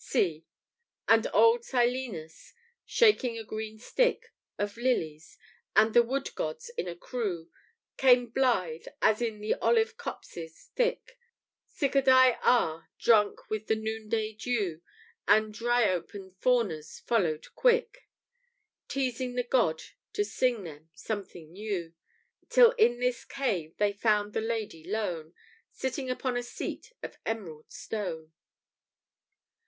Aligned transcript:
](C) 0.03 0.47
"And 1.07 1.27
old 1.31 1.63
Silenus, 1.63 2.53
shaking 2.87 3.37
a 3.37 3.43
green 3.43 3.77
stick 3.77 4.33
Of 4.57 4.75
lilies, 4.75 5.37
and 5.75 5.93
the 5.93 6.01
wood 6.01 6.33
gods 6.33 6.69
in 6.75 6.87
a 6.87 6.95
crew 6.95 7.51
Came, 7.97 8.31
blithe, 8.31 8.87
as 8.99 9.21
in 9.21 9.41
the 9.41 9.53
olive 9.61 9.97
copses 9.97 10.71
thick 10.75 11.19
Cicadæ 11.71 12.39
are, 12.41 12.89
drunk 12.97 13.47
with 13.51 13.67
the 13.67 13.75
noonday 13.75 14.33
dew: 14.33 14.81
And 15.27 15.53
Dryope 15.53 16.15
and 16.15 16.35
Faunus 16.35 16.99
followed 17.01 17.53
quick, 17.53 18.07
Teasing 18.87 19.35
the 19.35 19.43
god 19.43 19.83
to 20.13 20.25
sing 20.25 20.63
them 20.63 20.89
something 20.95 21.51
new, 21.51 21.93
Till 22.49 22.71
in 22.71 22.97
this 22.99 23.23
cave 23.23 23.77
they 23.77 23.93
found 23.93 24.33
the 24.33 24.41
lady 24.41 24.83
lone, 24.83 25.35
Sitting 25.71 26.09
upon 26.09 26.35
a 26.37 26.41
seat 26.41 26.91
of 27.03 27.19
emerald 27.23 27.71
stone." 27.71 28.33